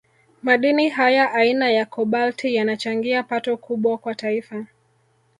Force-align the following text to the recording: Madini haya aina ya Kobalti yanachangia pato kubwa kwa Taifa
Madini 0.43 0.89
haya 0.89 1.31
aina 1.33 1.69
ya 1.71 1.85
Kobalti 1.85 2.55
yanachangia 2.55 3.23
pato 3.23 3.57
kubwa 3.57 3.97
kwa 3.97 4.15
Taifa 4.15 4.65